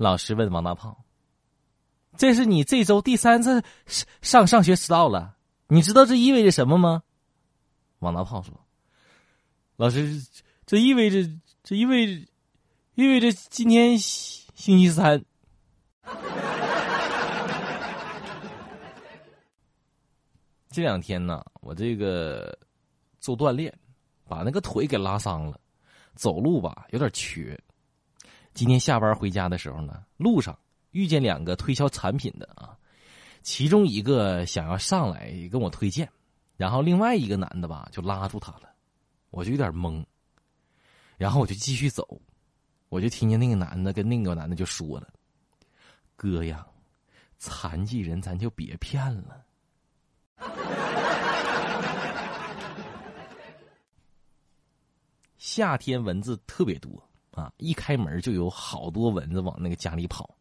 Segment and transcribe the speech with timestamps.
[0.00, 0.96] 老师问王大胖
[2.16, 3.62] ：“这是你这周第三次
[4.22, 5.36] 上上学迟到了，
[5.68, 7.02] 你知道这意味着什么吗？”
[8.00, 8.58] 王大胖说
[9.76, 10.18] ：“老师，
[10.64, 11.30] 这意味着，
[11.62, 12.26] 这意味着，
[12.94, 15.22] 意味着今天星期三。
[20.72, 22.58] ”这两天呢，我这个
[23.18, 23.70] 做锻炼，
[24.26, 25.60] 把那个腿给拉伤了，
[26.14, 27.62] 走路吧有点瘸。
[28.52, 30.58] 今天下班回家的时候呢，路上
[30.90, 32.76] 遇见两个推销产品的啊，
[33.42, 36.10] 其中一个想要上来跟我推荐，
[36.56, 38.70] 然后另外一个男的吧就拉住他了，
[39.30, 40.04] 我就有点懵。
[41.16, 42.20] 然后我就继续走，
[42.88, 45.08] 我就听见那个男的跟那个男的就说了
[46.16, 46.66] ：“哥呀，
[47.38, 49.44] 残疾人咱就别骗了。
[55.36, 60.34] ”夏天蚊子特别多啊，一开门就有好多蚊子往那个家里跑，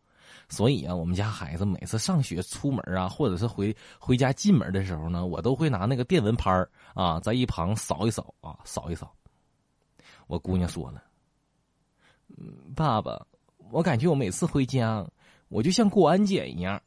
[0.50, 6.52] 所以啊，我们家孩子每次上学出门啊，或者是回回家进门的时候呢，我都会拿那个电蚊拍
[6.94, 9.14] 啊，在一旁扫一扫啊，扫一扫。
[10.28, 11.04] 我姑娘说了：“，
[12.76, 13.26] 爸爸，
[13.72, 15.04] 我感觉我每次回家，
[15.48, 16.80] 我就像过安检一样。”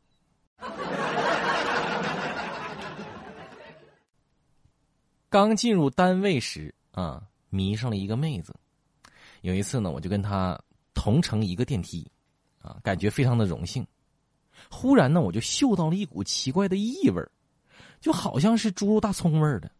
[5.28, 8.54] 刚进入单位时啊，迷上了一个妹子。
[9.42, 10.58] 有一次呢，我就跟他
[10.94, 12.10] 同乘一个电梯，
[12.60, 13.86] 啊，感觉非常的荣幸。
[14.70, 17.22] 忽然呢，我就嗅到了一股奇怪的异味
[18.00, 19.70] 就好像是猪肉大葱味的。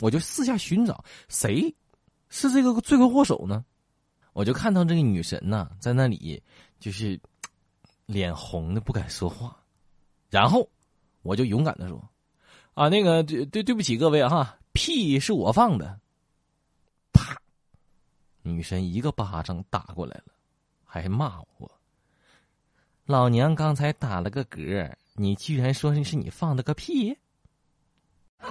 [0.00, 1.74] 我就四下寻找，谁
[2.28, 3.64] 是这个罪魁祸首呢？
[4.32, 6.40] 我就看到这个女神呢，在那里
[6.78, 7.20] 就是
[8.06, 9.56] 脸红的不敢说话。
[10.30, 10.68] 然后
[11.22, 12.10] 我就勇敢的说
[12.74, 15.98] ：“啊，那个对对对不起各位哈。”屁是我放的，
[18.48, 20.32] 女神一个巴掌打过来了，
[20.84, 21.70] 还骂我
[23.04, 27.14] ：“老娘刚才打了个嗝，你居然说是你放的个屁！”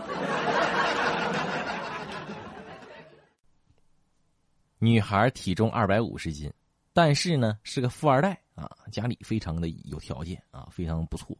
[4.79, 6.53] 女孩体重二百五十斤，
[6.93, 11.35] 但是呢是个富二代啊，家里非常的有条件啊，非常不错。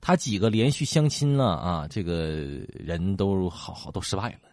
[0.00, 2.14] 他几个连续相亲了啊，这个
[2.70, 4.48] 人都好好都失败了。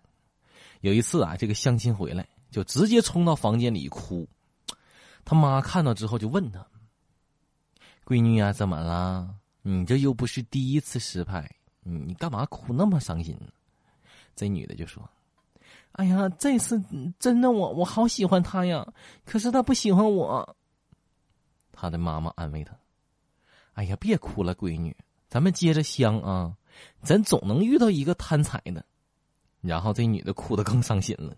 [0.81, 4.27] 有一次啊，这个相亲回来就直接冲到房间里哭。
[5.25, 6.65] 他妈看到之后就问他
[8.05, 9.35] ：“闺女啊，怎么了？
[9.61, 13.37] 你这又不是第一次失败，你干嘛哭那么伤心？”
[14.35, 15.09] 这女的就说
[15.93, 16.81] ：“哎呀，这次
[17.19, 18.87] 真的我我好喜欢他呀，
[19.25, 20.55] 可是他不喜欢我。”
[21.73, 22.77] 他的妈妈安慰他
[23.73, 24.95] ：“哎呀，别哭了，闺女。”
[25.27, 26.55] 咱们接着相啊，
[27.01, 28.85] 咱总能遇到一个贪财的。
[29.59, 31.35] 然后这女的哭得更伤心了。